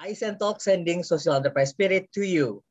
[0.00, 2.64] Aizen Talk sending social enterprise spirit to you.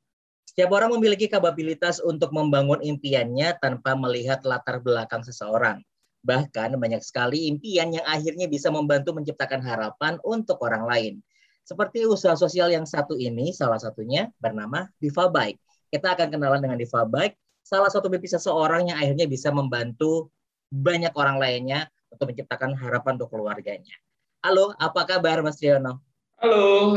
[0.50, 5.86] Setiap orang memiliki kapabilitas untuk membangun impiannya tanpa melihat latar belakang seseorang.
[6.26, 11.14] Bahkan banyak sekali impian yang akhirnya bisa membantu menciptakan harapan untuk orang lain.
[11.62, 15.62] Seperti usaha sosial yang satu ini, salah satunya bernama Diva Bike.
[15.94, 20.34] Kita akan kenalan dengan Diva Bike, salah satu mimpi seseorang yang akhirnya bisa membantu
[20.74, 23.94] banyak orang lainnya untuk menciptakan harapan untuk keluarganya.
[24.42, 26.02] Halo, apa kabar Mas Triono?
[26.42, 26.96] Halo,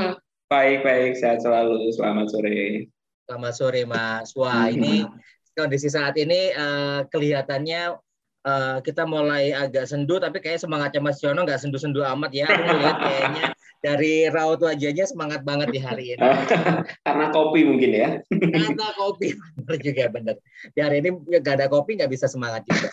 [0.52, 1.88] baik-baik, sehat selalu.
[1.96, 2.92] Selamat sore.
[3.24, 4.36] Selamat sore, Mas.
[4.36, 5.08] Wah, ini
[5.56, 7.96] kondisi saat ini uh, kelihatannya
[8.44, 12.52] uh, kita mulai agak sendu, tapi kayak semangatnya Mas Ciono nggak sendu-sendu amat ya.
[12.52, 13.44] Aku melihat kayaknya
[13.80, 16.20] dari raut wajahnya semangat banget di hari ini.
[17.08, 18.08] Karena kopi mungkin ya.
[18.28, 20.36] Karena kopi, benar juga benar.
[20.76, 22.92] Di hari ini nggak ada kopi nggak bisa semangat juga.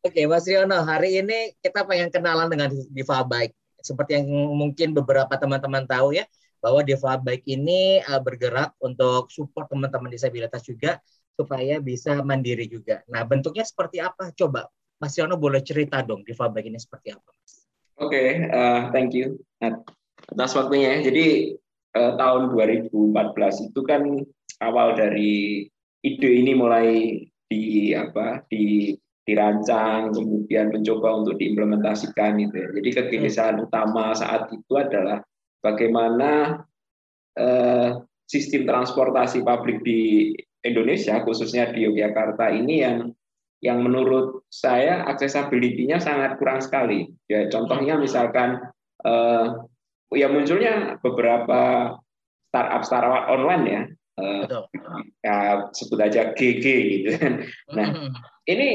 [0.00, 5.32] Oke, Mas Riono, hari ini kita pengen kenalan dengan Diva Bike seperti yang mungkin beberapa
[5.36, 6.24] teman-teman tahu ya,
[6.60, 11.00] bahwa Deva Baik ini uh, bergerak untuk support teman-teman disabilitas juga
[11.34, 13.00] supaya bisa mandiri juga.
[13.08, 14.30] Nah, bentuknya seperti apa?
[14.36, 14.68] Coba
[15.00, 17.64] Mas Yono boleh cerita dong Deva Baik ini seperti apa, Mas?
[18.00, 19.40] Oke, okay, uh, thank you
[20.28, 21.00] atas waktunya.
[21.02, 21.56] Jadi
[21.96, 24.02] uh, tahun 2014 itu kan
[24.62, 25.66] awal dari
[26.04, 27.18] ide ini mulai
[27.50, 28.94] di apa di
[29.26, 32.56] dirancang, kemudian mencoba untuk diimplementasikan itu.
[32.56, 32.68] Ya.
[32.82, 35.22] Jadi kegelisahan utama saat itu adalah
[35.60, 36.64] bagaimana
[37.36, 37.90] eh,
[38.26, 42.98] sistem transportasi publik di Indonesia, khususnya di Yogyakarta ini yang
[43.60, 47.12] yang menurut saya aksesabilitasnya sangat kurang sekali.
[47.28, 48.60] Ya, contohnya misalkan
[49.04, 49.46] eh,
[50.16, 51.94] ya munculnya beberapa
[52.50, 53.82] startup startup online ya,
[54.20, 54.42] eh,
[55.22, 55.36] ya
[55.76, 57.32] sebut aja GG gitu kan.
[57.76, 58.10] Nah, hmm.
[58.48, 58.68] ini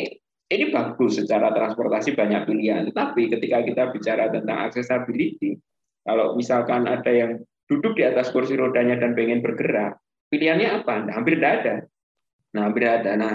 [0.45, 2.93] ini bagus secara transportasi banyak pilihan.
[2.93, 5.57] Tapi ketika kita bicara tentang accessibility,
[6.05, 9.97] kalau misalkan ada yang duduk di atas kursi rodanya dan pengen bergerak,
[10.29, 11.09] pilihannya apa?
[11.09, 11.75] Nah, hampir tidak ada.
[12.53, 13.11] Nah, hampir tidak ada.
[13.17, 13.31] Nah,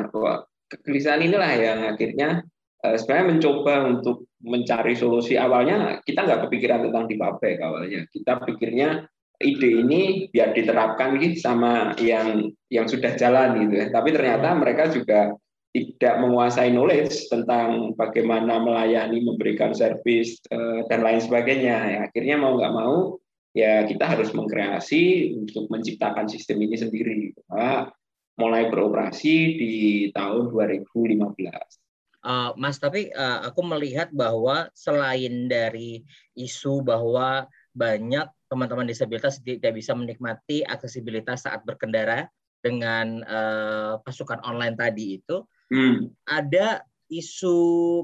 [0.71, 2.47] kegelisahan inilah yang akhirnya
[2.87, 8.41] eh, sebenarnya mencoba untuk mencari solusi awalnya kita nggak kepikiran tentang di pabrik awalnya kita
[8.41, 9.05] pikirnya
[9.37, 14.89] ide ini biar diterapkan gitu sama yang yang sudah jalan gitu ya tapi ternyata mereka
[14.89, 15.37] juga
[15.71, 21.77] tidak menguasai knowledge tentang bagaimana melayani, memberikan servis eh, dan lain sebagainya.
[21.87, 23.21] Ya, akhirnya mau nggak mau
[23.55, 27.35] ya kita harus mengkreasi untuk menciptakan sistem ini sendiri.
[27.51, 27.91] Nah,
[28.39, 29.75] mulai beroperasi di
[30.15, 31.27] tahun 2015.
[32.21, 36.05] Uh, Mas, tapi uh, aku melihat bahwa selain dari
[36.37, 42.29] isu bahwa banyak teman-teman disabilitas tidak bisa menikmati aksesibilitas saat berkendara
[42.61, 46.11] dengan uh, pasukan online tadi itu, Hmm.
[46.27, 47.57] Ada isu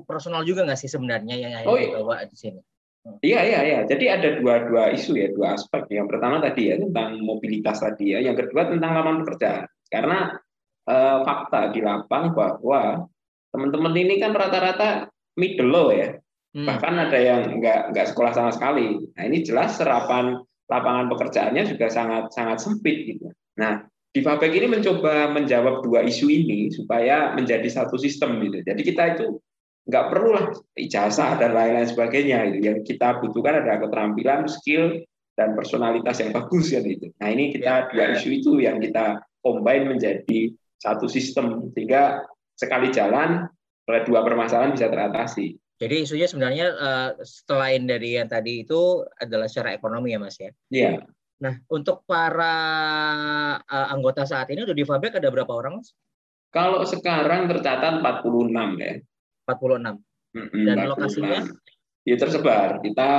[0.06, 1.88] personal juga nggak sih sebenarnya yang akhirnya oh, iya.
[1.90, 2.60] dibawa di sini?
[3.22, 3.80] Iya iya iya.
[3.86, 5.86] Jadi ada dua dua isu ya, dua aspek.
[5.94, 8.18] Yang pertama tadi ya tentang mobilitas tadi ya.
[8.18, 9.64] Yang kedua tentang lapangan pekerjaan.
[9.86, 10.18] Karena
[10.90, 13.06] eh, fakta di lapang bahwa
[13.54, 15.06] teman-teman ini kan rata-rata
[15.38, 16.18] middle low ya.
[16.56, 16.66] Hmm.
[16.66, 18.98] Bahkan ada yang nggak nggak sekolah sama sekali.
[19.14, 23.30] Nah ini jelas serapan lapangan pekerjaannya juga sangat sangat sempit gitu.
[23.54, 28.64] Nah di Fabek ini mencoba menjawab dua isu ini supaya menjadi satu sistem gitu.
[28.64, 29.36] Jadi kita itu
[29.84, 32.58] nggak perlu lah ijazah dan lain-lain sebagainya itu.
[32.64, 35.04] Yang kita butuhkan adalah keterampilan, skill
[35.36, 37.12] dan personalitas yang bagus ya itu.
[37.20, 37.92] Nah ini kita ya.
[37.92, 42.24] dua isu itu yang kita combine menjadi satu sistem sehingga
[42.56, 43.44] sekali jalan
[43.84, 45.60] dua permasalahan bisa teratasi.
[45.76, 50.48] Jadi isunya sebenarnya uh, selain dari yang tadi itu adalah secara ekonomi ya Mas ya?
[50.72, 51.04] Iya.
[51.36, 52.56] Nah, untuk para
[53.60, 55.92] uh, anggota saat ini udah di Fabrik ada berapa orang, Mas?
[56.48, 58.92] Kalau sekarang tercatat 46 ya.
[59.44, 60.00] 46.
[60.32, 60.92] Mm-hmm, Dan 46.
[60.96, 61.38] lokasinya?
[62.06, 62.68] Ya tersebar.
[62.80, 63.10] Kita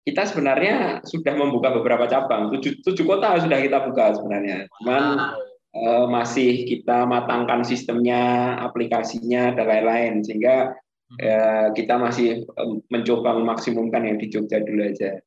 [0.00, 2.48] kita sebenarnya sudah membuka beberapa cabang.
[2.56, 4.64] Tujuh, tujuh kota sudah kita buka sebenarnya.
[4.80, 5.36] Cuman wow.
[5.76, 10.72] uh, masih kita matangkan sistemnya, aplikasinya dan lain-lain sehingga
[11.20, 12.48] uh, kita masih
[12.88, 15.20] mencoba memaksimumkan yang di Jogja dulu aja.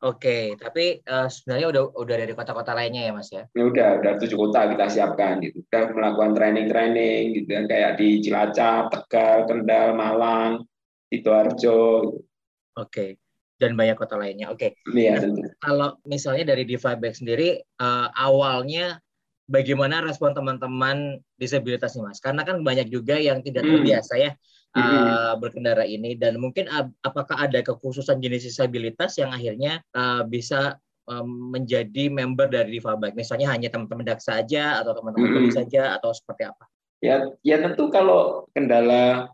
[0.00, 3.44] Oke, tapi uh, sebenarnya udah udah dari kota-kota lainnya ya, Mas ya?
[3.52, 5.60] Ya udah, udah tujuh kota kita siapkan gitu.
[5.68, 10.64] Udah melakukan training-training gitu kan kayak di Cilacap, Tegal, Kendal, Malang,
[11.12, 11.80] Sidoarjo.
[12.08, 12.18] Gitu.
[12.80, 13.06] Oke.
[13.60, 14.48] Dan banyak kota lainnya.
[14.48, 14.80] Oke.
[14.88, 18.96] Iya, nah, Kalau misalnya dari Diva Back sendiri uh, awalnya
[19.50, 22.22] bagaimana respon teman-teman disabilitas nih, Mas?
[22.22, 23.72] Karena kan banyak juga yang tidak hmm.
[23.82, 24.30] terbiasa ya
[24.76, 30.78] uh, berkendara ini dan mungkin uh, apakah ada kekhususan jenis disabilitas yang akhirnya uh, bisa
[31.10, 35.54] um, menjadi member dari Difabike misalnya hanya teman-teman daksa saja atau teman-teman hmm.
[35.54, 36.64] saja atau seperti apa
[37.02, 39.32] ya ya tentu kalau kendala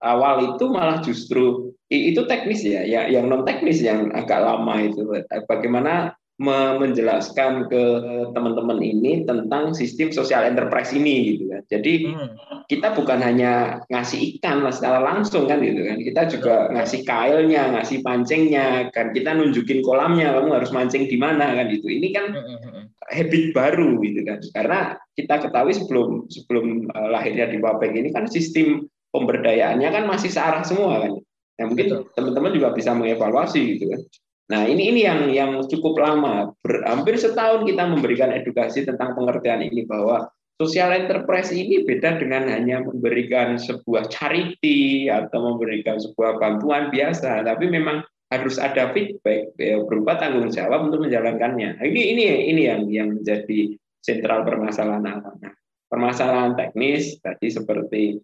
[0.00, 5.02] awal itu malah justru itu teknis ya, ya yang non teknis yang agak lama itu
[5.50, 7.82] bagaimana menjelaskan ke
[8.30, 11.62] teman-teman ini tentang sistem social enterprise ini gitu kan.
[11.66, 12.30] Jadi hmm.
[12.70, 15.98] kita bukan hanya ngasih ikan secara langsung kan gitu kan.
[15.98, 21.58] Kita juga ngasih kailnya, ngasih pancingnya, kan kita nunjukin kolamnya, kamu harus mancing di mana
[21.58, 21.90] kan gitu.
[21.90, 24.38] Ini kan hmm, hmm, habit baru gitu kan.
[24.54, 24.78] Karena
[25.18, 30.62] kita ketahui sebelum sebelum eh, lahirnya di Wapek ini kan sistem pemberdayaannya kan masih searah
[30.62, 31.18] semua kan.
[31.58, 34.00] Nah, mungkin teman-teman juga bisa mengevaluasi gitu kan.
[34.48, 36.56] Nah, ini ini yang yang cukup lama.
[36.64, 42.48] Ber, hampir setahun kita memberikan edukasi tentang pengertian ini bahwa social enterprise ini beda dengan
[42.48, 49.80] hanya memberikan sebuah charity atau memberikan sebuah bantuan biasa, tapi memang harus ada feedback ya,
[49.84, 51.80] berupa tanggung jawab untuk menjalankannya.
[51.80, 55.20] Nah, ini ini ini yang yang menjadi sentral permasalahan
[55.88, 58.20] permasalahan teknis tadi seperti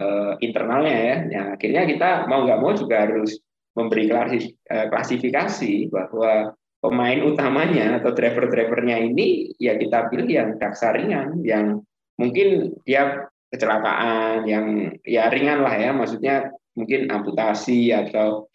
[0.00, 3.40] uh, internalnya ya, yang akhirnya kita mau nggak mau juga harus
[3.76, 11.44] memberi eh, klasifikasi bahwa pemain utamanya atau driver-drivernya ini ya kita pilih yang daksa ringan,
[11.44, 11.84] yang
[12.16, 18.48] mungkin dia kecelakaan, yang ya ringan lah ya, maksudnya mungkin amputasi atau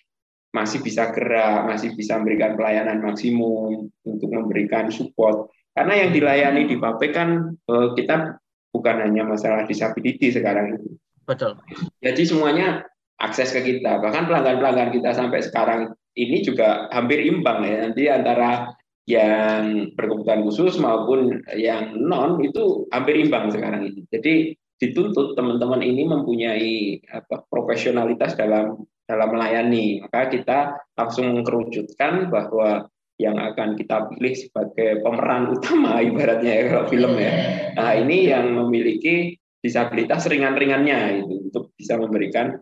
[0.51, 5.47] masih bisa gerak, masih bisa memberikan pelayanan maksimum untuk memberikan support.
[5.71, 8.35] Karena yang dilayani di PAPE kan eh, kita
[8.71, 10.91] bukan hanya masalah disability sekarang ini.
[11.23, 11.56] Betul.
[12.03, 12.83] Jadi semuanya
[13.21, 14.01] akses ke kita.
[14.01, 18.75] Bahkan pelanggan-pelanggan kita sampai sekarang ini juga hampir imbang ya nanti antara
[19.07, 24.01] yang berkebutuhan khusus maupun yang non itu hampir imbang sekarang ini.
[24.12, 24.33] Jadi
[24.81, 26.71] dituntut teman-teman ini mempunyai
[27.13, 30.01] apa, profesionalitas dalam dalam melayani.
[30.06, 30.59] Maka kita
[30.97, 32.89] langsung mengkerucutkan bahwa
[33.21, 37.33] yang akan kita pilih sebagai pemeran utama ibaratnya ya kalau film ya.
[37.77, 42.57] Nah, ini yang memiliki disabilitas ringan-ringannya itu untuk bisa memberikan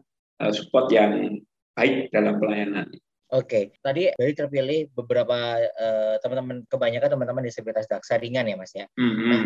[0.55, 1.43] support yang
[1.75, 2.87] baik dalam pelayanan.
[3.29, 8.89] Oke, tadi dari terpilih beberapa uh, teman-teman kebanyakan teman-teman disabilitas daksa ringan ya mas ya.
[8.97, 9.29] Mm-hmm.
[9.29, 9.43] Nah,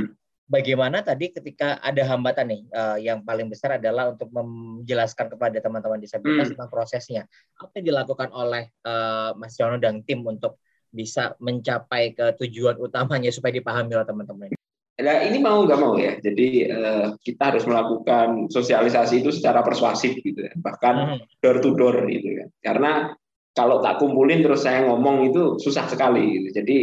[0.48, 6.00] bagaimana tadi ketika ada hambatan nih uh, yang paling besar adalah untuk menjelaskan kepada teman-teman
[6.00, 6.52] disabilitas mm.
[6.56, 7.22] tentang prosesnya.
[7.60, 13.36] Apa yang dilakukan oleh uh, Mas Jono dan tim untuk bisa mencapai ke tujuan utamanya
[13.36, 14.56] supaya dipahami oleh teman-teman?
[14.94, 16.22] Nah, ini mau nggak mau ya.
[16.22, 20.54] Jadi uh, kita harus melakukan sosialisasi itu secara persuasif gitu ya.
[20.54, 21.18] Bahkan hmm.
[21.42, 22.46] door to door gitu ya.
[22.62, 23.10] Karena
[23.58, 26.62] kalau tak kumpulin terus saya ngomong itu susah sekali gitu.
[26.62, 26.78] Jadi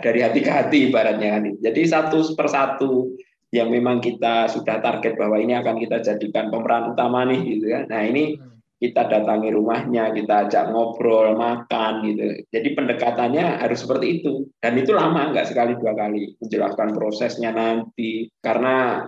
[0.00, 1.44] dari hati ke hati ibaratnya kan.
[1.60, 3.12] Jadi satu persatu
[3.52, 7.84] yang memang kita sudah target bahwa ini akan kita jadikan pemeran utama nih gitu ya.
[7.84, 8.51] Nah, ini hmm
[8.82, 12.42] kita datangi rumahnya, kita ajak ngobrol, makan gitu.
[12.50, 14.50] Jadi pendekatannya harus seperti itu.
[14.58, 18.26] Dan itu lama, nggak sekali dua kali menjelaskan prosesnya nanti.
[18.42, 19.06] Karena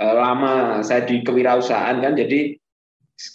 [0.00, 2.56] eh, lama saya di kewirausahaan kan, jadi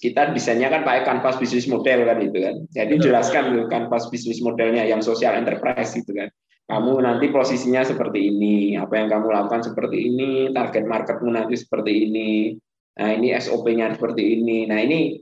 [0.02, 2.56] kita desainnya kan pakai kanvas bisnis model kan itu kan.
[2.74, 6.34] Jadi jelaskan tuh kanvas bisnis modelnya yang social enterprise gitu kan.
[6.68, 12.12] Kamu nanti posisinya seperti ini, apa yang kamu lakukan seperti ini, target marketmu nanti seperti
[12.12, 12.60] ini.
[12.98, 14.68] Nah, ini SOP-nya seperti ini.
[14.68, 15.16] Nah, ini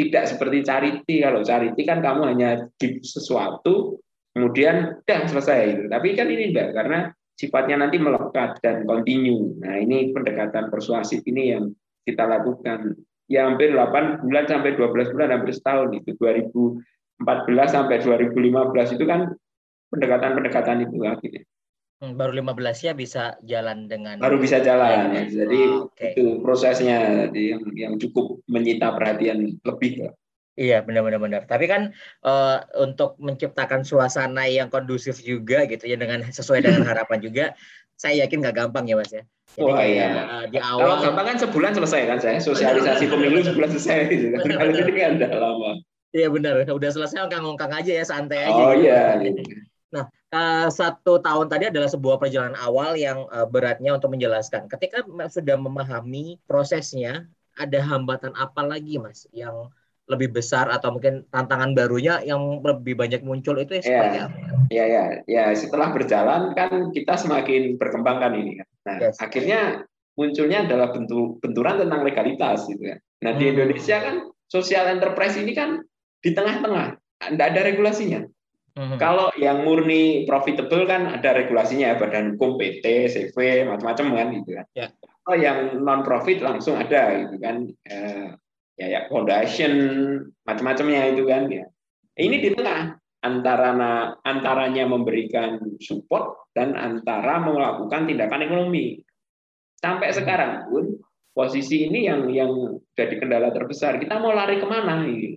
[0.00, 1.20] tidak seperti charity.
[1.20, 2.50] Kalau charity kan kamu hanya
[2.80, 4.00] give sesuatu,
[4.32, 5.92] kemudian udah selesai.
[5.92, 9.60] Tapi kan ini enggak, karena sifatnya nanti melekat dan continue.
[9.60, 11.68] Nah ini pendekatan persuasif ini yang
[12.08, 12.96] kita lakukan.
[13.30, 16.16] Ya hampir 8 bulan sampai 12 bulan, hampir setahun itu.
[16.18, 19.30] 2014 sampai 2015 itu kan
[19.92, 21.44] pendekatan-pendekatan itu akhirnya.
[22.00, 25.44] Hmm, baru 15 ya bisa jalan dengan baru bisa jalan ya.
[25.44, 26.16] Jadi oh, okay.
[26.16, 30.08] itu prosesnya yang yang cukup menyita perhatian lebih
[30.56, 31.42] Iya benar-benar benar.
[31.44, 31.92] Tapi kan
[32.24, 37.44] uh, untuk menciptakan suasana yang kondusif juga gitu ya dengan sesuai dengan harapan juga,
[38.00, 39.22] saya yakin nggak gampang ya mas ya.
[39.60, 40.08] Jadi oh iya.
[40.24, 43.98] Uh, di awal kalau gampang kan sebulan selesai kan saya sosialisasi pemilu sebulan selesai.
[44.40, 45.70] Kalau ini kan ada lama.
[46.16, 46.64] Iya benar.
[46.64, 48.56] Udah selesai ongkang-ongkang aja ya santai aja.
[48.56, 49.20] Oh iya.
[49.20, 49.44] Gitu.
[49.94, 54.70] Nah, uh, satu tahun tadi adalah sebuah perjalanan awal yang uh, beratnya untuk menjelaskan.
[54.70, 57.26] Ketika sudah memahami prosesnya,
[57.58, 59.68] ada hambatan apa lagi, Mas, yang
[60.10, 64.36] lebih besar atau mungkin tantangan barunya yang lebih banyak muncul itu ya, seperti apa?
[64.66, 65.44] Iya, ya, ya.
[65.54, 68.58] Setelah berjalan kan kita semakin berkembang kan ini.
[68.58, 68.66] Kan.
[68.90, 69.22] Nah, yes.
[69.22, 69.86] akhirnya
[70.18, 72.96] munculnya adalah bentuk benturan tentang legalitas gitu ya.
[73.22, 73.52] Nah, di hmm.
[73.54, 74.16] Indonesia kan
[74.50, 75.78] social enterprise ini kan
[76.20, 76.98] di tengah-tengah,
[77.30, 78.20] tidak ada regulasinya.
[78.80, 78.96] Hmm.
[78.96, 84.50] Kalau yang murni profitable kan ada regulasinya ya badan hukum PT, CV, macam-macam kan gitu
[84.56, 84.66] kan.
[84.72, 84.88] Yeah.
[85.20, 87.68] Kalau yang non profit langsung ada gitu kan.
[87.84, 88.32] Eh,
[88.80, 89.72] ya ya foundation
[90.48, 91.68] macam-macamnya itu kan ya.
[92.16, 93.76] Ini di tengah antara
[94.24, 98.96] antaranya memberikan support dan antara melakukan tindakan ekonomi.
[99.76, 100.96] Sampai sekarang pun
[101.36, 104.00] posisi ini yang yang jadi kendala terbesar.
[104.00, 105.36] Kita mau lari ke mana ini?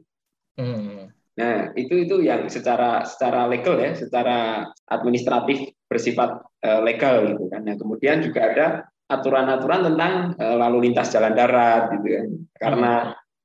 [0.56, 1.03] Hmm
[1.34, 7.66] Nah, itu itu yang secara secara legal ya, secara administratif bersifat uh, legal gitu kan.
[7.66, 8.68] Nah, kemudian juga ada
[9.10, 12.28] aturan-aturan tentang uh, lalu lintas jalan darat gitu kan.
[12.54, 12.94] Karena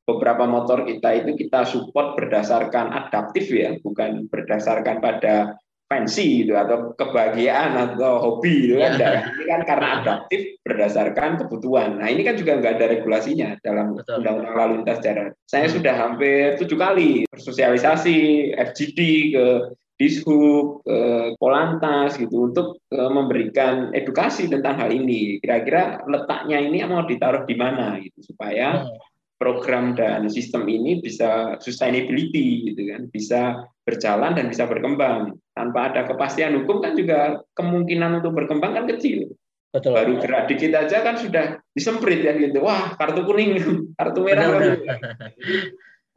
[0.05, 5.57] beberapa motor kita itu kita support berdasarkan adaptif ya, bukan berdasarkan pada
[5.89, 9.01] fancy gitu atau kebahagiaan atau hobi gitu kan.
[9.01, 9.25] Yeah.
[9.25, 11.99] Ini kan karena adaptif berdasarkan kebutuhan.
[11.99, 15.33] Nah ini kan juga nggak ada regulasinya dalam undang-undang lalu lintas darat.
[15.49, 15.75] Saya hmm.
[15.81, 18.17] sudah hampir tujuh kali bersosialisasi
[18.55, 19.01] FGD
[19.35, 19.47] ke
[19.99, 20.99] Dishub, ke
[21.43, 25.43] Polantas gitu untuk memberikan edukasi tentang hal ini.
[25.43, 31.57] Kira-kira letaknya ini mau ditaruh di mana gitu supaya hmm program dan sistem ini bisa
[31.63, 33.41] sustainability gitu kan bisa
[33.89, 35.41] berjalan dan bisa berkembang.
[35.57, 39.33] Tanpa ada kepastian hukum kan juga kemungkinan untuk berkembang kan kecil.
[39.69, 40.01] Betul.
[40.01, 42.65] baru gerak dikit aja kan sudah disemprit ya gitu.
[42.65, 43.61] Wah kartu kuning
[44.01, 44.81] kartu merah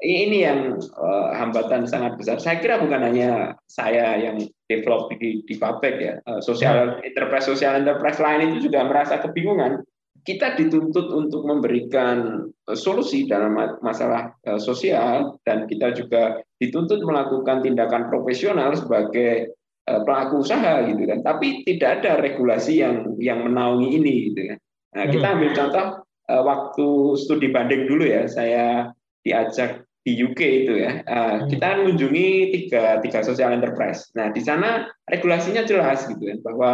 [0.01, 2.41] ini yang uh, hambatan sangat besar.
[2.41, 6.13] Saya kira bukan hanya saya yang develop di di Fabek ya.
[6.25, 7.05] Uh, social hmm.
[7.05, 9.85] enterprise social enterprise lain itu juga merasa kebingungan
[10.21, 17.65] kita dituntut untuk memberikan eh, solusi dalam masalah eh, sosial dan kita juga dituntut melakukan
[17.65, 19.53] tindakan profesional sebagai
[19.87, 24.57] eh, pelaku usaha gitu kan tapi tidak ada regulasi yang yang menaungi ini gitu kan
[24.91, 25.35] nah kita hmm.
[25.39, 25.87] ambil contoh
[26.31, 26.87] waktu
[27.19, 28.87] studi banding dulu ya saya
[29.27, 31.47] diajak di UK itu ya hmm.
[31.51, 36.71] kita mengunjungi tiga tiga social enterprise nah di sana regulasinya jelas gitu kan bahwa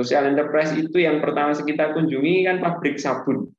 [0.00, 3.52] Social enterprise itu yang pertama kita kunjungi kan pabrik sabun.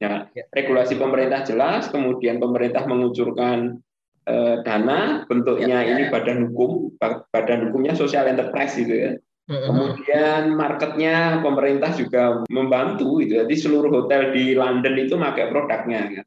[0.00, 3.84] Ya, ya, regulasi pemerintah jelas, kemudian pemerintah mengucurkan
[4.24, 5.92] eh, dana, bentuknya ya, ya.
[5.92, 6.96] ini badan hukum,
[7.28, 9.12] badan hukumnya social enterprise gitu ya.
[9.50, 13.34] Kemudian marketnya pemerintah juga membantu itu.
[13.42, 16.26] Jadi seluruh hotel di London itu pakai produknya kan.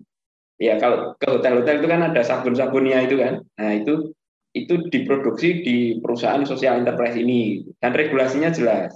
[0.59, 3.39] Ya kalau ke hotel-hotel itu kan ada sabun-sabunnya itu kan.
[3.55, 4.11] Nah itu
[4.53, 8.91] itu diproduksi di perusahaan social enterprise ini dan regulasinya jelas.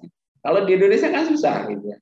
[0.47, 1.99] Kalau di Indonesia kan susah gitu ya.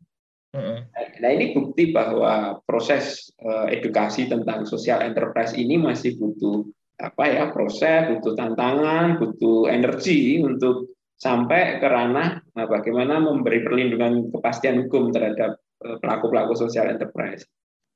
[1.20, 6.64] Nah ini bukti bahwa proses uh, edukasi tentang social enterprise ini masih butuh
[6.96, 14.32] apa ya proses, butuh tantangan, butuh energi untuk sampai ke ranah nah, bagaimana memberi perlindungan
[14.32, 17.44] kepastian hukum terhadap eh, pelaku-pelaku social enterprise.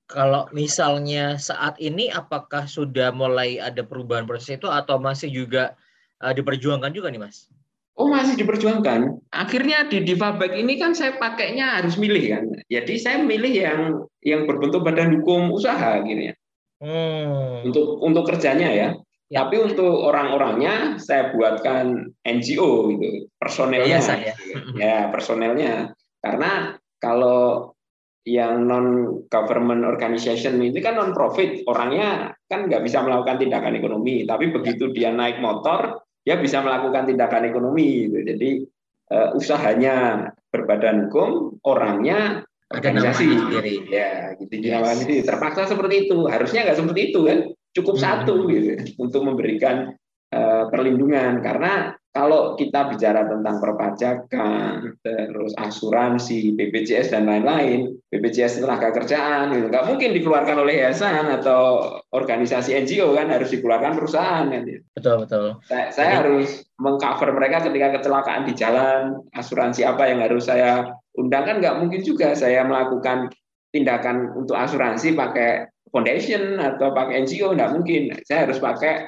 [0.10, 5.78] Kalau misalnya saat ini apakah sudah mulai ada perubahan proses itu atau masih juga
[6.26, 7.46] uh, diperjuangkan juga nih Mas?
[8.00, 9.28] Oh masih diperjuangkan.
[9.36, 12.44] Akhirnya di Divabek ini kan saya pakainya harus milih kan.
[12.72, 13.82] Jadi saya milih yang
[14.24, 16.36] yang berbentuk badan hukum usaha gitu ya.
[16.80, 17.68] Hmm.
[17.68, 18.90] Untuk untuk kerjanya ya.
[19.28, 19.44] ya.
[19.44, 24.00] Tapi untuk orang-orangnya saya buatkan NGO gitu, personelnya.
[24.00, 24.34] Ya.
[24.80, 25.92] ya personelnya.
[26.24, 27.76] Karena kalau
[28.24, 28.88] yang non
[29.28, 34.92] government organization ini kan non profit orangnya kan nggak bisa melakukan tindakan ekonomi tapi begitu
[34.92, 38.18] dia naik motor dia bisa melakukan tindakan ekonomi gitu.
[38.24, 38.50] Jadi
[39.14, 43.76] uh, usahanya berbadan hukum, orangnya organisasi sendiri.
[43.90, 45.04] Ya, gitu yes.
[45.04, 45.26] sendiri.
[45.26, 46.30] Terpaksa seperti itu.
[46.30, 47.40] Harusnya nggak seperti itu kan.
[47.70, 48.04] Cukup hmm.
[48.04, 49.94] satu gitu untuk memberikan
[50.34, 58.90] uh, perlindungan karena kalau kita bicara tentang perpajakan, terus asuransi, BPJS dan lain-lain, BPJS tenaga
[58.90, 59.70] kerjaan, gitu.
[59.70, 64.66] nggak mungkin dikeluarkan oleh yayasan atau organisasi NGO kan harus dikeluarkan perusahaan kan.
[64.98, 65.62] Betul betul.
[65.70, 71.46] Saya, saya harus mengcover mereka ketika kecelakaan di jalan, asuransi apa yang harus saya undang
[71.46, 73.30] kan nggak mungkin juga saya melakukan
[73.70, 78.18] tindakan untuk asuransi pakai foundation atau pakai NGO nggak mungkin.
[78.26, 79.06] Saya harus pakai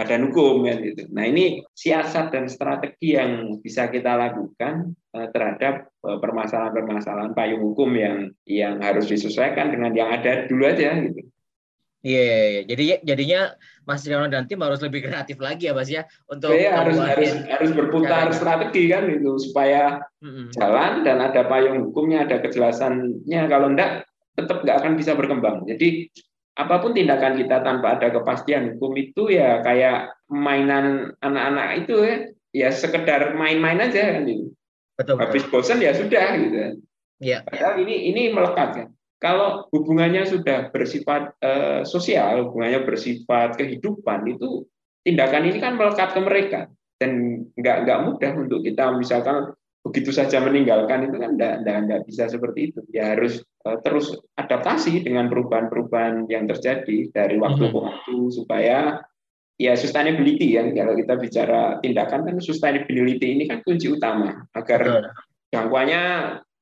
[0.00, 1.04] badan hukum ya gitu.
[1.12, 7.92] Nah ini siasat dan strategi yang bisa kita lakukan uh, terhadap uh, permasalahan-permasalahan payung hukum
[7.92, 11.20] yang yang harus disesuaikan dengan yang ada dulu aja gitu.
[12.00, 12.64] Iya, yeah, yeah, yeah.
[12.64, 13.40] jadi jadinya
[13.84, 17.44] Mas Riono dan tim harus lebih kreatif lagi ya Mas ya untuk yeah, harus harus
[17.44, 20.56] harus berputar strategi kan itu supaya mm-hmm.
[20.56, 23.40] jalan dan ada payung hukumnya, ada kejelasannya.
[23.52, 25.68] Kalau enggak tetap nggak akan bisa berkembang.
[25.68, 26.08] Jadi
[26.60, 32.16] apa pun tindakan kita tanpa ada kepastian hukum itu ya kayak mainan anak-anak itu ya
[32.50, 34.52] ya sekedar main-main aja kan gitu.
[35.00, 36.76] Betul, Habis bosan ya sudah gitu.
[37.20, 37.40] Ya.
[37.48, 38.88] Padahal ini ini melekat kan.
[39.20, 44.64] Kalau hubungannya sudah bersifat uh, sosial, hubungannya bersifat kehidupan itu
[45.04, 46.60] tindakan ini kan melekat ke mereka
[47.00, 52.72] dan nggak nggak mudah untuk kita misalkan begitu saja meninggalkan itu kan tidak bisa seperti
[52.72, 52.80] itu.
[52.92, 57.84] Ya harus uh, terus adaptasi dengan perubahan-perubahan yang terjadi dari waktu ke mhm.
[57.84, 59.00] waktu supaya
[59.60, 65.12] ya sustainability ya kalau kita bicara tindakan kan sustainability ini kan kunci utama agar
[65.52, 66.02] jangkauannya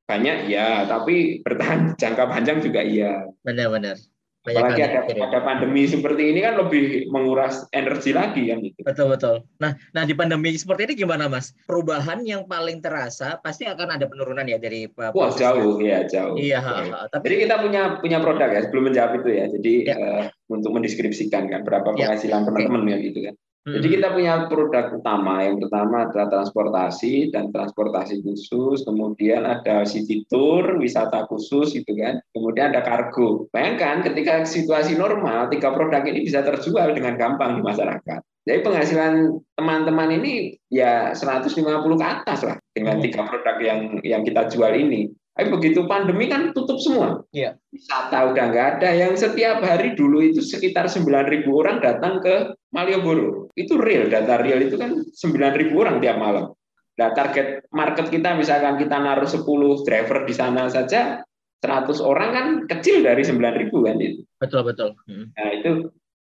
[0.08, 4.02] banyak ya tapi bertahan jangka panjang juga iya benar-benar
[4.48, 8.80] Banyak Apalagi ada, ada pandemi seperti ini kan lebih menguras energi lagi kan gitu.
[8.80, 9.36] Betul betul.
[9.60, 11.52] Nah, nah di pandemi seperti ini gimana Mas?
[11.68, 16.40] Perubahan yang paling terasa pasti akan ada penurunan ya dari Wah, jauh ya, jauh.
[16.40, 16.98] Iya, ha, ha.
[17.12, 19.44] tapi Jadi kita punya punya produk ya sebelum menjawab itu ya.
[19.52, 19.96] Jadi ya.
[20.00, 22.08] Uh, untuk mendeskripsikan kan berapa ya.
[22.08, 22.92] penghasilan teman-teman okay.
[22.92, 23.34] ya gitu kan.
[23.76, 25.44] Jadi kita punya produk utama.
[25.44, 28.86] Yang pertama adalah transportasi dan transportasi khusus.
[28.88, 32.22] Kemudian ada city tour, wisata khusus itu kan.
[32.32, 33.50] Kemudian ada kargo.
[33.52, 38.20] Bayangkan ketika situasi normal, tiga produk ini bisa terjual dengan gampang di masyarakat.
[38.48, 41.52] Jadi penghasilan teman-teman ini ya 150
[42.00, 45.12] ke atas lah dengan tiga produk yang yang kita jual ini.
[45.38, 47.22] Tapi begitu pandemi kan tutup semua.
[47.30, 47.54] Iya.
[47.70, 48.90] Wisata udah nggak ada.
[48.90, 53.46] Yang setiap hari dulu itu sekitar 9.000 orang datang ke Malioboro.
[53.54, 56.50] Itu real, data real itu kan 9.000 orang tiap malam.
[56.98, 59.46] Nah, target market kita misalkan kita naruh 10
[59.86, 61.22] driver di sana saja,
[61.62, 64.26] 100 orang kan kecil dari 9.000 kan itu.
[64.42, 64.98] Betul, betul.
[65.06, 65.30] Hmm.
[65.38, 65.70] Nah, itu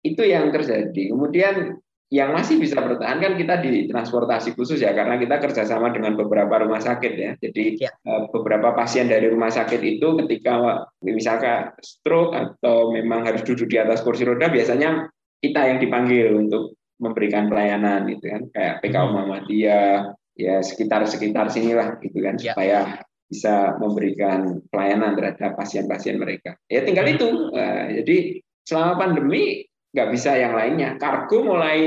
[0.03, 1.15] itu yang terjadi.
[1.15, 1.79] Kemudian
[2.13, 6.61] yang masih bisa bertahan kan kita di transportasi khusus ya karena kita kerjasama dengan beberapa
[6.61, 7.91] rumah sakit ya jadi ya.
[7.91, 13.81] Eh, beberapa pasien dari rumah sakit itu ketika misalkan stroke atau memang harus duduk di
[13.81, 15.09] atas kursi roda biasanya
[15.41, 19.13] kita yang dipanggil untuk memberikan pelayanan gitu kan kayak PKU hmm.
[19.13, 19.97] Muhammadiyah
[20.35, 22.53] ya sekitar sekitar sinilah gitu kan ya.
[22.53, 22.79] supaya
[23.25, 27.15] bisa memberikan pelayanan terhadap pasien-pasien mereka ya tinggal hmm.
[27.17, 28.17] itu nah, jadi
[28.65, 30.99] selama pandemi nggak bisa yang lainnya.
[30.99, 31.79] Kargo mulai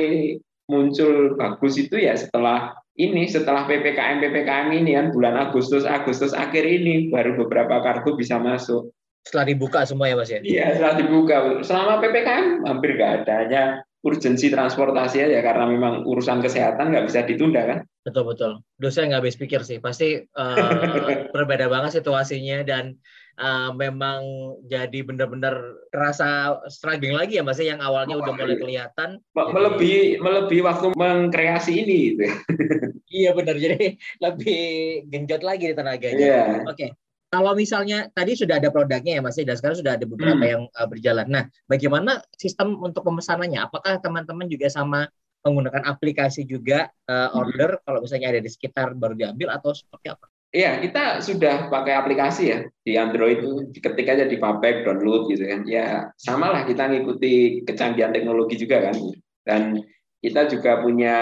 [0.72, 6.66] muncul bagus itu ya setelah ini setelah ppkm ppkm ini kan bulan Agustus Agustus akhir
[6.66, 8.90] ini baru beberapa kargo bisa masuk.
[9.28, 10.40] Setelah dibuka semua ya mas ya?
[10.40, 11.36] Iya setelah dibuka.
[11.62, 13.64] Selama ppkm hampir nggak ada hanya
[14.08, 17.80] urgensi transportasi aja karena memang urusan kesehatan nggak bisa ditunda kan?
[18.08, 18.52] Betul betul.
[18.88, 19.84] Saya nggak habis pikir sih.
[19.84, 20.72] Pasti uh,
[21.36, 22.96] berbeda banget situasinya dan
[23.38, 24.22] uh, memang
[24.66, 25.56] jadi benar-benar
[25.94, 28.62] terasa struggling lagi ya Mas ya, yang awalnya oh, udah mulai iya.
[28.62, 30.22] kelihatan melebihi jadi...
[30.22, 32.26] melebihi waktu mengkreasi ini gitu.
[33.22, 34.64] iya benar jadi lebih
[35.08, 36.26] genjot lagi di tenaganya.
[36.26, 36.48] Yeah.
[36.68, 36.76] Oke.
[36.76, 36.90] Okay.
[37.28, 40.54] Kalau misalnya tadi sudah ada produknya ya Mas ya, dan sekarang sudah ada beberapa hmm.
[40.56, 41.28] yang uh, berjalan.
[41.28, 43.68] Nah, bagaimana sistem untuk pemesanannya?
[43.68, 45.12] Apakah teman-teman juga sama
[45.44, 47.84] menggunakan aplikasi juga uh, order hmm.
[47.84, 50.24] kalau misalnya ada di sekitar baru diambil atau seperti apa?
[50.56, 55.44] Iya, kita sudah pakai aplikasi ya di Android itu ketik aja di Papek download gitu
[55.44, 55.68] kan.
[55.68, 58.96] Ya sama lah kita ngikuti kecanggihan teknologi juga kan.
[59.44, 59.84] Dan
[60.24, 61.16] kita juga punya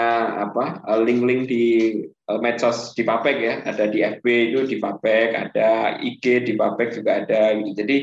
[0.46, 1.64] apa link-link di
[2.06, 3.54] eh, medsos di Papek ya.
[3.66, 7.82] Ada di FB itu di Papek, ada IG di Papek juga ada gitu.
[7.82, 7.96] Jadi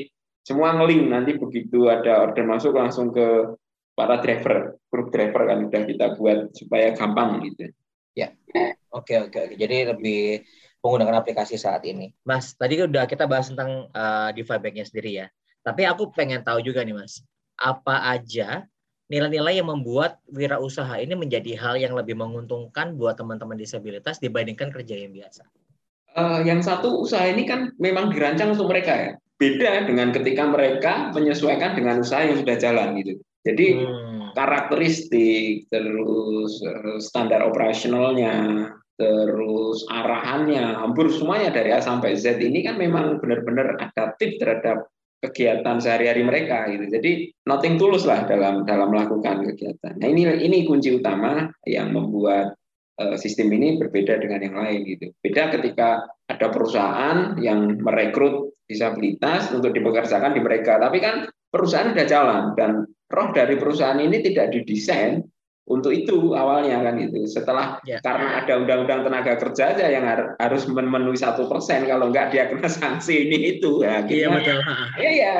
[0.43, 3.55] semua ngelink nanti begitu ada order masuk langsung ke
[3.95, 7.71] para driver, grup driver kan udah kita buat supaya gampang gitu.
[8.11, 8.35] Ya.
[8.93, 9.55] Oke oke oke.
[9.57, 10.43] Jadi lebih
[10.83, 12.11] menggunakan aplikasi saat ini.
[12.27, 15.27] Mas, tadi udah kita bahas tentang uh, DeFi sendiri ya.
[15.63, 17.23] Tapi aku pengen tahu juga nih Mas,
[17.55, 18.67] apa aja
[19.07, 24.99] nilai-nilai yang membuat wirausaha ini menjadi hal yang lebih menguntungkan buat teman-teman disabilitas dibandingkan kerja
[24.99, 25.47] yang biasa?
[26.13, 29.11] Uh, yang satu usaha ini kan memang dirancang untuk mereka ya.
[29.39, 33.23] Beda dengan ketika mereka menyesuaikan dengan usaha yang sudah jalan gitu.
[33.43, 34.31] Jadi hmm.
[34.39, 42.77] karakteristik terus eh, standar operasionalnya terus arahannya, hampir semuanya dari A sampai Z ini kan
[42.77, 44.89] memang benar-benar adaptif terhadap
[45.23, 46.85] kegiatan sehari-hari mereka gitu.
[46.91, 47.11] Jadi
[47.47, 49.95] nothing tulus lah dalam dalam melakukan kegiatan.
[49.95, 52.59] Nah ini ini kunci utama yang membuat
[52.99, 55.15] uh, sistem ini berbeda dengan yang lain gitu.
[55.23, 62.07] Beda ketika ada perusahaan yang merekrut disabilitas untuk dipekerjakan di mereka, tapi kan perusahaan sudah
[62.07, 62.71] jalan dan
[63.13, 65.23] roh dari perusahaan ini tidak didesain
[65.63, 68.03] untuk itu awalnya kan itu setelah ya.
[68.03, 70.03] karena ada undang-undang tenaga kerja aja yang
[70.35, 73.79] harus memenuhi satu persen kalau enggak dia kena sanksi ini itu.
[73.79, 74.59] Ya akhirnya, iya betul
[74.99, 75.31] ya ya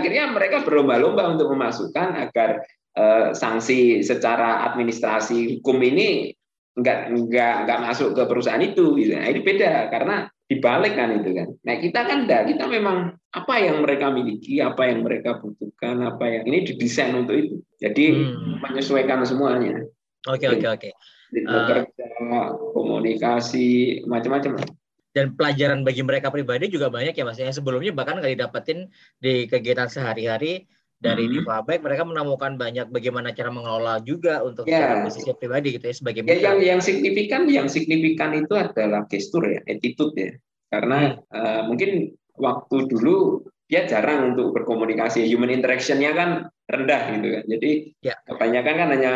[0.00, 2.64] akhirnya mereka berlomba-lomba untuk memasukkan agar
[2.96, 6.32] uh, sanksi secara administrasi hukum ini
[6.76, 9.12] enggak enggak enggak masuk ke perusahaan itu gitu.
[9.12, 11.48] Nah, ini beda karena dibalik kan itu kan.
[11.66, 16.24] Nah kita kan enggak, kita memang apa yang mereka miliki, apa yang mereka butuhkan, apa
[16.24, 17.56] yang ini didesain untuk itu.
[17.82, 18.62] Jadi hmm.
[18.62, 19.82] menyesuaikan semuanya.
[20.30, 20.90] Oke oke oke.
[21.34, 24.62] Bekerja, uh, komunikasi, macam-macam.
[25.10, 27.40] Dan pelajaran bagi mereka pribadi juga banyak ya mas.
[27.40, 28.86] Yang sebelumnya bahkan nggak didapetin
[29.18, 31.32] di kegiatan sehari-hari dari hmm.
[31.32, 31.40] di
[31.84, 35.04] mereka menemukan banyak bagaimana cara mengelola juga untuk ya.
[35.04, 39.60] bisnisnya pribadi gitu ya sebagai ya, yang yang signifikan yang signifikan itu adalah gestur ya
[39.68, 40.32] attitude ya
[40.72, 41.36] karena hmm.
[41.36, 46.30] uh, mungkin waktu dulu dia jarang untuk berkomunikasi human interactionnya kan
[46.70, 48.14] rendah gitu kan jadi ya.
[48.24, 49.12] kebanyakan kan hanya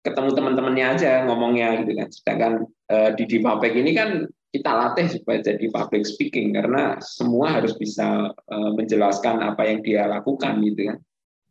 [0.00, 2.52] ketemu teman-temannya aja ngomongnya gitu kan sedangkan
[2.90, 8.34] uh, di di ini kan kita latih supaya jadi public speaking karena semua harus bisa
[8.34, 10.98] uh, menjelaskan apa yang dia lakukan gitu kan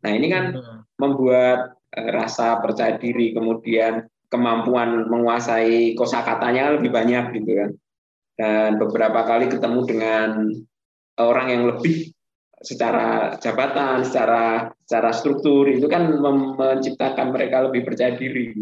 [0.00, 0.78] Nah ini kan hmm.
[0.96, 7.70] membuat uh, rasa percaya diri, kemudian kemampuan menguasai kosakatanya lebih banyak gitu kan.
[8.40, 10.28] Dan beberapa kali ketemu dengan
[11.20, 12.08] orang yang lebih
[12.60, 16.20] secara jabatan, secara secara struktur itu kan
[16.56, 18.52] menciptakan mereka lebih percaya diri.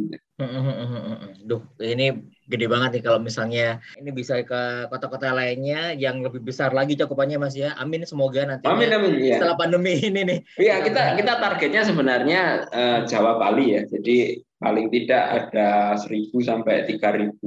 [1.47, 6.73] Duh, ini gede banget nih kalau misalnya ini bisa ke kota-kota lainnya yang lebih besar
[6.73, 7.77] lagi cakupannya Mas ya.
[7.77, 9.39] Amin semoga nanti amin, amin, ya.
[9.39, 10.39] setelah pandemi ini nih.
[10.57, 12.41] Iya, kita kita targetnya sebenarnya
[12.73, 13.83] uh, Jawa Bali ya.
[13.85, 17.39] Jadi paling tidak ada 1000 sampai 3000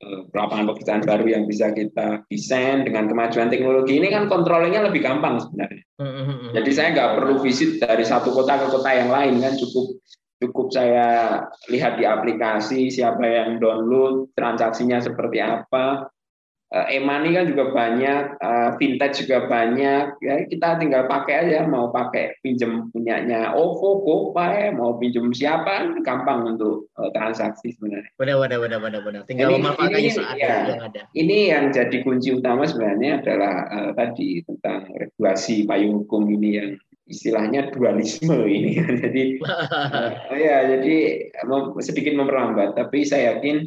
[0.00, 5.04] Eh, lapangan pekerjaan baru yang bisa kita desain dengan kemajuan teknologi ini kan kontrolnya lebih
[5.04, 5.84] gampang sebenarnya.
[6.00, 6.56] Mm-hmm.
[6.56, 10.00] Jadi saya nggak perlu visit dari satu kota ke kota yang lain kan cukup
[10.40, 11.08] cukup saya
[11.68, 16.08] lihat di aplikasi siapa yang download transaksinya seperti apa
[16.70, 20.22] Eh, e-money kan juga banyak, uh, vintage juga banyak.
[20.22, 26.54] Ya kita tinggal pakai aja, mau pakai pinjam punyanya OVO, GoPay, mau pinjam siapa, gampang
[26.54, 28.14] untuk uh, transaksi sebenarnya.
[28.14, 29.20] Benar, benar, benar, benar, benar.
[29.26, 31.00] Tinggal memanfaatkan saat ya, yang ada.
[31.10, 36.70] Ini yang jadi kunci utama sebenarnya adalah uh, tadi tentang regulasi payung hukum ini yang
[37.10, 38.78] istilahnya dualisme ini.
[39.02, 40.96] jadi, uh, ya, jadi
[41.82, 42.78] sedikit memperlambat.
[42.78, 43.66] Tapi saya yakin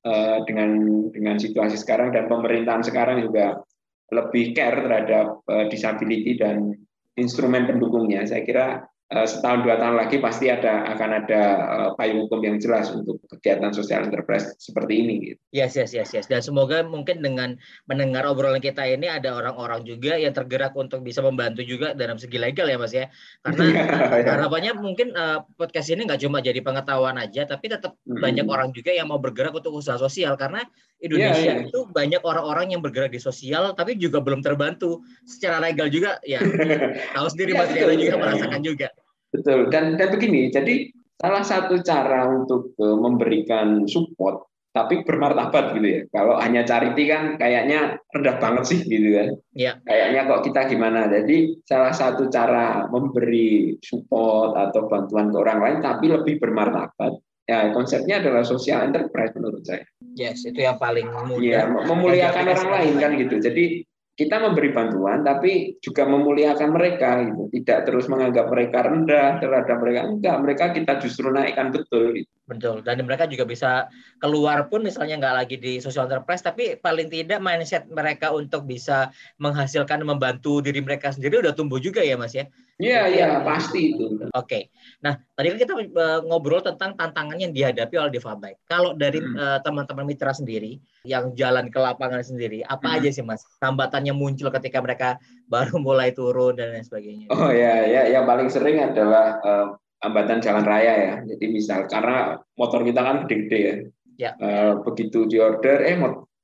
[0.00, 0.80] Eh, dengan
[1.12, 3.60] dengan situasi sekarang dan pemerintahan sekarang juga
[4.08, 6.72] lebih care terhadap uh, disability dan
[7.20, 8.24] instrumen pendukungnya.
[8.24, 12.62] Saya kira Eh, setahun dua tahun lagi pasti ada akan ada uh, payung hukum yang
[12.62, 15.14] jelas untuk kegiatan sosial enterprise seperti ini.
[15.34, 15.40] Gitu.
[15.50, 16.30] Yes, yes, yes, yes.
[16.30, 17.58] Dan semoga mungkin dengan
[17.90, 22.38] mendengar obrolan kita ini ada orang-orang juga yang tergerak untuk bisa membantu juga dalam segi
[22.38, 23.10] legal ya, Mas ya.
[23.42, 23.64] Karena
[24.22, 28.22] ya, harapannya mungkin uh, podcast ini nggak cuma jadi pengetahuan aja, tapi tetap hmm.
[28.22, 30.62] banyak orang juga yang mau bergerak untuk usaha sosial karena
[31.00, 31.68] Indonesia yeah, yeah.
[31.68, 36.40] itu banyak orang-orang yang bergerak di sosial tapi juga belum terbantu secara legal juga ya.
[37.16, 38.88] tahu sendiri Mas ya, juga merasakan juga.
[39.32, 39.72] Betul.
[39.72, 46.00] Dan dan begini, jadi salah satu cara untuk uh, memberikan support tapi bermartabat gitu ya.
[46.14, 49.28] Kalau hanya charity kan kayaknya rendah banget sih gitu kan.
[49.50, 49.72] Ya.
[49.82, 51.10] Kayaknya kok kita gimana.
[51.10, 57.18] Jadi salah satu cara memberi support atau bantuan ke orang lain tapi lebih bermartabat.
[57.50, 59.82] Ya konsepnya adalah social enterprise menurut saya.
[60.14, 61.42] Yes, itu yang paling mudah.
[61.42, 63.42] Ya, memuliakan orang lain kan gitu.
[63.42, 63.82] Jadi
[64.20, 70.00] kita memberi bantuan tapi juga memuliakan mereka gitu tidak terus menganggap mereka rendah terhadap mereka
[70.12, 72.28] enggak mereka kita justru naikkan betul gitu.
[72.44, 73.88] betul dan mereka juga bisa
[74.20, 79.08] keluar pun misalnya nggak lagi di social enterprise tapi paling tidak mindset mereka untuk bisa
[79.40, 82.44] menghasilkan membantu diri mereka sendiri udah tumbuh juga ya mas ya
[82.80, 84.16] Iya, iya, pasti itu.
[84.16, 84.32] Oke.
[84.32, 84.62] Okay.
[85.04, 88.56] Nah, tadi kan kita uh, ngobrol tentang tantangan yang dihadapi oleh Difabike.
[88.64, 89.36] Kalau dari hmm.
[89.36, 92.96] uh, teman-teman mitra sendiri yang jalan ke lapangan sendiri, apa hmm.
[93.00, 93.44] aja sih Mas?
[93.60, 97.26] Hambatannya muncul ketika mereka baru mulai turun dan lain sebagainya.
[97.28, 99.66] Oh ya, ya, yang paling sering adalah uh,
[100.00, 101.14] hambatan jalan raya ya.
[101.28, 103.74] Jadi misal karena motor kita kan gede-gede ya.
[104.20, 104.30] Ya.
[104.36, 105.96] Uh, begitu di order, eh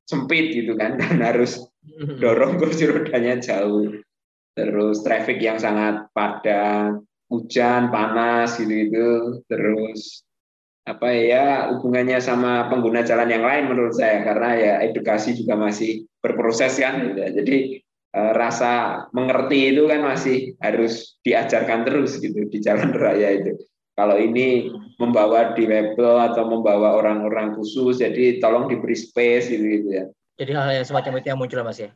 [0.09, 2.21] sempit gitu kan, dan harus hmm.
[2.21, 4.05] dorong kursi rodanya jauh
[4.57, 10.25] terus traffic yang sangat padat, hujan, panas gitu-gitu, terus
[10.87, 14.25] apa ya hubungannya sama pengguna jalan yang lain menurut saya.
[14.25, 17.21] Karena ya edukasi juga masih berproses kan gitu.
[17.45, 17.57] jadi
[18.17, 23.61] eh, rasa mengerti itu kan masih harus diajarkan terus gitu di jalan raya itu.
[23.97, 24.69] Kalau ini
[25.01, 30.05] membawa di webel atau membawa orang-orang khusus jadi tolong diberi space gitu gitu ya.
[30.37, 31.93] Jadi hal yang semacam itu yang muncul mas ya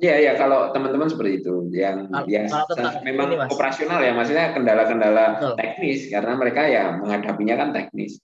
[0.00, 4.56] Iya, iya kalau teman-teman seperti itu yang kalau, ya kalau memang ini, operasional ya maksudnya
[4.56, 5.24] kendala-kendala
[5.60, 8.16] teknis karena mereka ya menghadapinya kan teknis.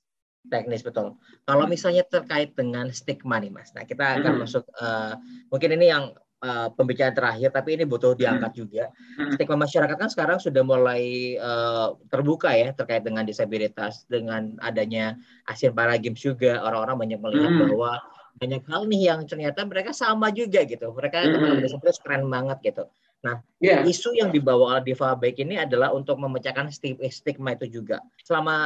[0.49, 1.21] Teknis betul.
[1.45, 3.77] Kalau misalnya terkait dengan stigma nih Mas.
[3.77, 4.41] Nah, kita akan hmm.
[4.47, 5.21] masuk uh,
[5.53, 8.61] mungkin ini yang uh, pembicaraan terakhir tapi ini butuh diangkat hmm.
[8.65, 8.85] juga.
[9.21, 9.37] Hmm.
[9.37, 15.77] Stigma masyarakat kan sekarang sudah mulai uh, terbuka ya terkait dengan disabilitas dengan adanya Asian
[15.77, 17.61] Para Games juga orang-orang banyak melihat hmm.
[17.69, 17.93] bahwa
[18.37, 20.93] banyak hal nih yang ternyata mereka sama juga gitu.
[20.93, 21.33] Mereka mm -hmm.
[21.33, 22.85] teman-teman disabilitas keren banget gitu.
[23.25, 23.83] Nah, yeah.
[23.83, 26.69] isu yang dibawa oleh Diva Baik ini adalah untuk memecahkan
[27.11, 28.05] stigma itu juga.
[28.23, 28.57] Selama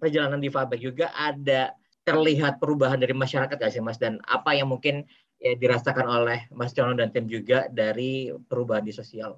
[0.00, 4.00] perjalanan Diva Baik juga ada terlihat perubahan dari masyarakat gak sih Mas?
[4.00, 5.04] Dan apa yang mungkin
[5.38, 9.36] ya, dirasakan oleh Mas Jono dan tim juga dari perubahan di sosial?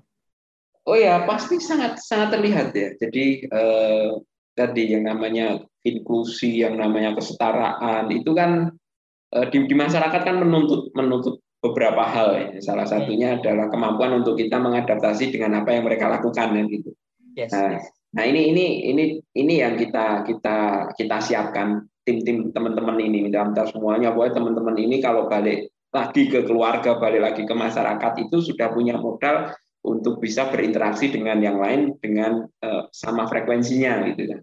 [0.87, 2.95] Oh ya, pasti sangat sangat terlihat ya.
[2.97, 4.11] Jadi eh,
[4.55, 8.82] tadi yang namanya inklusi, yang namanya kesetaraan itu kan Eh,
[9.33, 12.47] di, di masyarakat kan menuntut menuntut beberapa hal ya.
[12.61, 16.91] Salah satunya adalah kemampuan untuk kita mengadaptasi dengan apa yang mereka lakukan ya gitu.
[17.33, 17.85] Yes, nah, yes.
[18.13, 19.05] nah ini ini ini
[19.39, 20.57] ini yang kita kita
[20.99, 26.99] kita siapkan tim-tim teman-teman ini dalam semuanya bahwa teman-teman ini kalau balik lagi ke keluarga,
[26.99, 29.55] balik lagi ke masyarakat itu sudah punya modal
[29.87, 34.41] untuk bisa berinteraksi dengan yang lain dengan uh, sama frekuensinya gitu kan.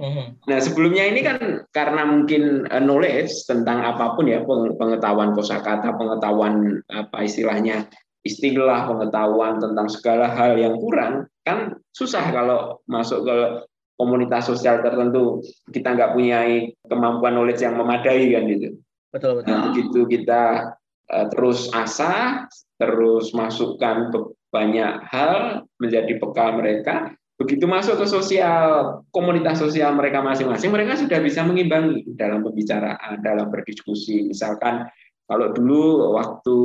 [0.00, 0.48] Mm-hmm.
[0.48, 1.38] Nah sebelumnya ini kan
[1.70, 7.86] karena mungkin uh, knowledge tentang apa pun ya pengetahuan kosakata, pengetahuan apa istilahnya
[8.22, 13.36] istilah, pengetahuan tentang segala hal yang kurang kan susah kalau masuk ke
[13.98, 18.68] komunitas sosial tertentu kita nggak punya kemampuan knowledge yang memadai kan gitu.
[19.12, 19.50] Betul betul.
[19.52, 20.42] Nah, begitu kita
[21.12, 22.46] uh, terus asa,
[22.80, 24.10] terus masukkan
[24.50, 27.14] banyak hal menjadi bekal mereka.
[27.42, 33.50] Begitu masuk ke sosial, komunitas sosial mereka masing-masing, mereka sudah bisa mengimbangi dalam pembicaraan, dalam
[33.50, 34.30] berdiskusi.
[34.30, 34.86] Misalkan
[35.26, 36.56] kalau dulu waktu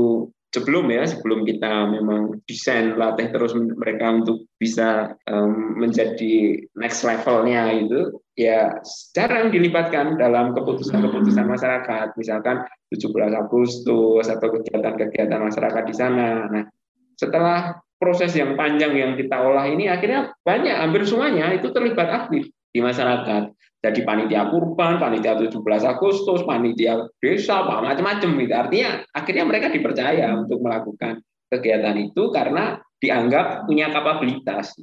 [0.54, 7.74] sebelum ya sebelum kita memang desain latih terus mereka untuk bisa um, menjadi next levelnya
[7.76, 8.80] itu ya
[9.12, 12.64] jarang dilibatkan dalam keputusan-keputusan masyarakat misalkan
[12.94, 16.48] 17 Agustus atau kegiatan-kegiatan masyarakat di sana.
[16.48, 16.64] Nah,
[17.20, 22.50] setelah proses yang panjang yang kita olah ini akhirnya banyak hampir semuanya itu terlibat aktif
[22.72, 23.54] di masyarakat.
[23.78, 28.54] Jadi panitia kurban, panitia 17 Agustus, panitia desa, macam-macam gitu.
[28.54, 34.74] Artinya akhirnya mereka dipercaya untuk melakukan kegiatan itu karena dianggap punya kapabilitas.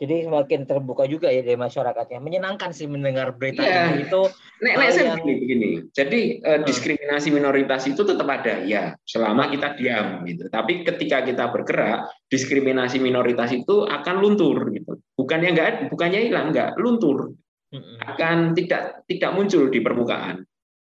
[0.00, 2.18] Jadi semakin terbuka juga ya dari masyarakatnya.
[2.18, 3.94] Menyenangkan sih mendengar berita yeah.
[3.94, 4.26] itu.
[4.64, 5.22] Nek, nek saya yang...
[5.22, 5.70] begini, begini.
[5.94, 6.64] Jadi eh, hmm.
[6.66, 10.50] diskriminasi minoritas itu tetap ada ya, selama kita diam gitu.
[10.50, 14.98] Tapi ketika kita bergerak, diskriminasi minoritas itu akan luntur gitu.
[15.14, 17.36] Bukannya enggak, bukannya hilang, enggak, luntur.
[17.70, 17.96] Hmm.
[18.02, 20.42] Akan tidak tidak muncul di permukaan.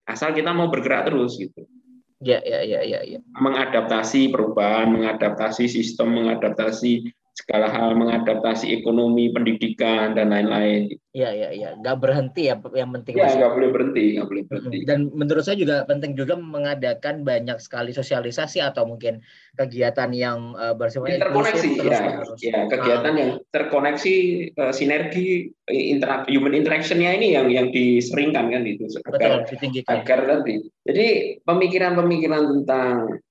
[0.07, 1.63] Asal kita mau bergerak terus gitu.
[2.25, 3.21] Ya, ya, ya, ya, ya.
[3.37, 10.89] Mengadaptasi perubahan, mengadaptasi sistem, mengadaptasi segala hal mengadaptasi ekonomi, pendidikan dan lain-lain.
[11.13, 13.21] Iya iya iya, nggak berhenti ya yang penting.
[13.21, 14.79] Iya nggak boleh berhenti, nggak boleh berhenti.
[14.89, 19.21] Dan menurut saya juga penting juga mengadakan banyak sekali sosialisasi atau mungkin
[19.53, 22.01] kegiatan yang uh, bersifat terkoneksi ya,
[22.41, 23.21] ya kegiatan ah.
[23.21, 24.15] yang terkoneksi
[24.57, 29.93] uh, sinergi intera human interactionnya ini yang yang diseringkan kan itu agar, Betul, ditinggikan.
[29.93, 30.55] agar tadi.
[30.89, 31.07] Jadi
[31.45, 33.26] pemikiran-pemikiran tentang Eh,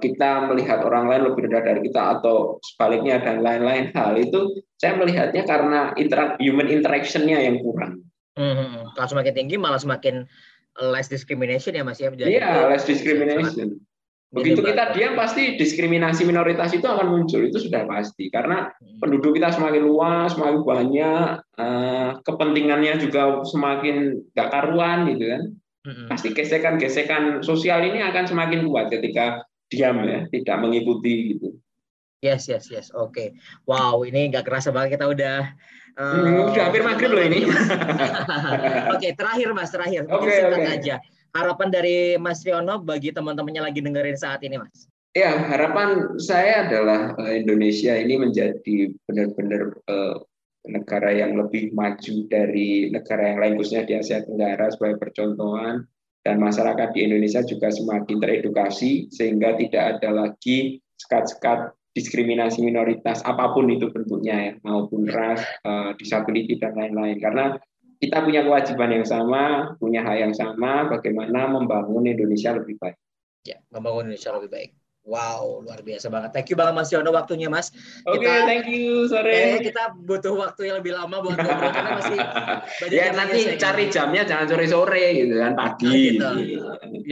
[0.00, 4.96] kita melihat orang lain lebih rendah dari kita atau sebaliknya dan lain-lain hal itu saya
[4.96, 8.00] melihatnya karena intera human interactionnya yang kurang.
[8.32, 10.24] Hmm, kalau semakin tinggi malah semakin
[10.80, 12.08] less discrimination ya mas ya.
[12.16, 13.76] Iya less discrimination.
[14.32, 18.96] Begitu kita diam pasti diskriminasi minoritas itu akan muncul itu sudah pasti karena hmm.
[19.04, 21.28] penduduk kita semakin luas, semakin banyak,
[21.60, 25.42] eh, kepentingannya juga semakin gak karuan gitu kan.
[25.82, 31.58] Pasti gesekan-gesekan sosial ini akan semakin kuat ketika diam ya, tidak mengikuti gitu.
[32.22, 32.94] Yes, yes, yes.
[32.94, 33.10] Oke.
[33.10, 33.28] Okay.
[33.66, 35.42] Wow, ini nggak kerasa banget kita udah
[35.98, 37.42] uh, udah hampir maghrib loh ini.
[37.50, 40.06] Oke, okay, terakhir Mas, terakhir.
[40.06, 40.76] Mungkin okay, singkat okay.
[40.78, 40.94] aja.
[41.34, 44.86] Harapan dari Mas Riono bagi teman-temannya lagi dengerin saat ini, Mas.
[45.12, 50.16] Ya, harapan saya adalah eh, Indonesia ini menjadi benar-benar uh,
[50.68, 55.82] negara yang lebih maju dari negara yang lain khususnya di Asia Tenggara sebagai percontohan
[56.22, 63.52] dan masyarakat di Indonesia juga semakin teredukasi sehingga tidak ada lagi sekat-sekat diskriminasi minoritas apa
[63.52, 67.58] pun itu bentuknya ya maupun ras, uh, disability dan lain-lain karena
[68.02, 72.98] kita punya kewajiban yang sama, punya hak yang sama bagaimana membangun Indonesia lebih baik.
[73.46, 74.70] Ya, membangun Indonesia lebih baik.
[75.02, 76.30] Wow, luar biasa banget.
[76.30, 77.74] Thank you banget Mas Yono waktunya Mas.
[78.06, 79.10] Oke, okay, thank you.
[79.10, 79.34] Sore.
[79.34, 82.18] Eh, kita butuh waktu yang lebih lama buat ngobrol karena masih
[82.86, 85.90] banyak Ya nanti cari jamnya jangan sore-sore gitu kan pagi.
[85.90, 86.58] Oh, gitu.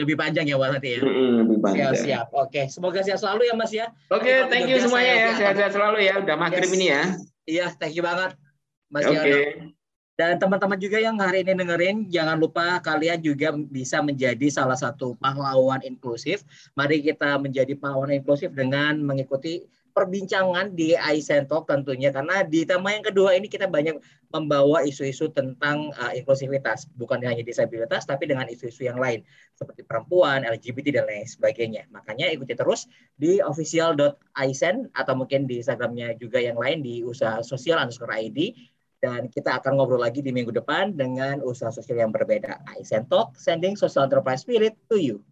[0.07, 1.00] Lebih panjang ya Mas nanti ya.
[1.03, 1.90] Mm-hmm, lebih panjang.
[1.90, 2.26] Siap, siap.
[2.31, 3.87] Oke, semoga sehat selalu ya Mas ya.
[4.14, 5.31] Oke, okay, thank you semuanya ya.
[5.35, 6.14] Sehat-sehat selalu ya.
[6.22, 6.76] Udah maghrib yes.
[6.79, 7.03] ini ya.
[7.50, 8.38] Iya, thank you banget
[8.87, 9.74] Mas okay.
[10.20, 15.16] Dan teman-teman juga yang hari ini dengerin, jangan lupa kalian juga bisa menjadi salah satu
[15.16, 16.44] pahlawan inklusif.
[16.76, 19.64] Mari kita menjadi pahlawan inklusif dengan mengikuti
[19.96, 23.96] perbincangan di Aizen Talk tentunya karena di tema yang kedua ini kita banyak
[24.28, 29.24] membawa isu-isu tentang uh, inklusivitas bukan hanya disabilitas tapi dengan isu-isu yang lain
[29.56, 31.88] seperti perempuan, LGBT dan lain sebagainya.
[31.96, 37.80] Makanya ikuti terus di official.aisen atau mungkin di Instagramnya juga yang lain di usaha sosial
[37.80, 38.52] underscore ID
[39.00, 42.60] dan kita akan ngobrol lagi di minggu depan dengan usaha sosial yang berbeda.
[42.68, 45.24] I send talk, sending social enterprise spirit to you.